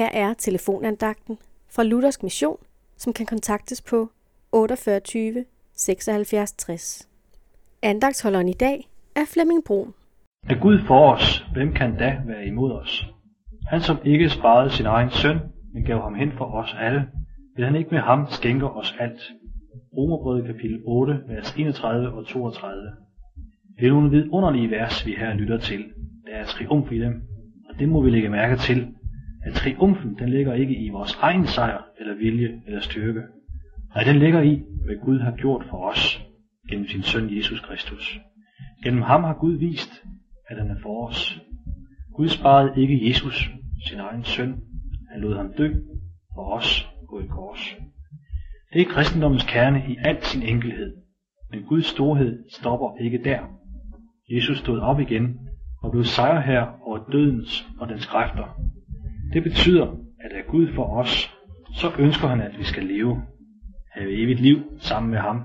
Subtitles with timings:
[0.00, 1.38] Her er telefonandagten
[1.74, 2.56] fra Luthersk Mission,
[2.96, 4.10] som kan kontaktes på
[4.52, 5.44] 48
[5.76, 7.08] 76 60.
[7.82, 9.94] Andagtsholderen i dag er Flemming Brun.
[10.48, 13.06] Er Gud for os, hvem kan da være imod os?
[13.68, 15.38] Han som ikke sparede sin egen søn,
[15.74, 17.08] men gav ham hen for os alle,
[17.56, 19.20] vil han ikke med ham skænke os alt.
[19.96, 22.82] Romerbrevet kapitel 8, vers 31 og 32.
[23.78, 25.84] Det er nogle vidunderlige vers, vi her lytter til.
[26.26, 27.22] Der er triumf i dem,
[27.68, 28.94] og det må vi lægge mærke til,
[29.44, 33.22] at triumfen den ligger ikke i vores egen sejr, eller vilje, eller styrke.
[33.94, 36.22] Nej, den ligger i, hvad Gud har gjort for os,
[36.70, 38.18] gennem sin søn Jesus Kristus.
[38.84, 40.04] Gennem ham har Gud vist,
[40.48, 41.40] at han er for os.
[42.16, 43.50] Gud sparede ikke Jesus,
[43.88, 44.56] sin egen søn.
[45.12, 45.74] Han lod ham dø
[46.34, 47.76] for os på et kors.
[48.72, 50.96] Det er kristendommens kerne i al sin enkelhed.
[51.50, 53.40] Men Guds storhed stopper ikke der.
[54.30, 55.38] Jesus stod op igen
[55.82, 58.60] og blev sejrherre over dødens og dens kræfter.
[59.32, 59.86] Det betyder,
[60.20, 61.36] at er Gud for os,
[61.74, 63.22] så ønsker han, at vi skal leve,
[63.92, 65.42] have evigt liv sammen med ham,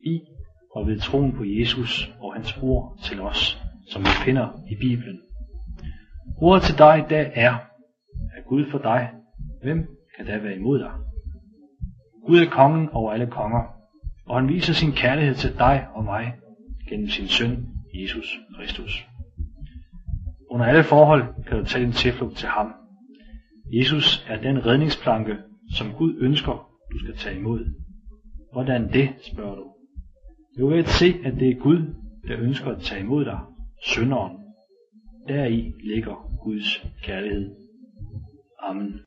[0.00, 0.20] i
[0.74, 5.20] og ved troen på Jesus og hans ord til os, som vi finder i Bibelen.
[6.36, 7.52] Ordet til dig i dag er,
[8.36, 9.10] er Gud for dig,
[9.62, 9.86] hvem
[10.16, 10.90] kan da være imod dig?
[12.26, 13.62] Gud er kongen over alle konger,
[14.26, 16.34] og han viser sin kærlighed til dig og mig
[16.88, 19.06] gennem sin søn, Jesus Kristus.
[20.50, 22.81] Under alle forhold kan du tage din tilflugt til ham.
[23.66, 25.36] Jesus er den redningsplanke,
[25.76, 27.74] som Gud ønsker, du skal tage imod.
[28.52, 29.74] Hvordan det, spørger du?
[30.58, 31.94] Jo ved at se, at det er Gud,
[32.28, 33.40] der ønsker at tage imod dig,
[33.82, 34.36] synderen.
[35.28, 37.50] Deri ligger Guds kærlighed.
[38.62, 39.00] Amen.